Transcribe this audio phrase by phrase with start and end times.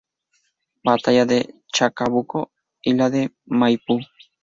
[0.83, 2.51] Batalla de Chacabuco
[2.81, 3.99] y la de Maipú.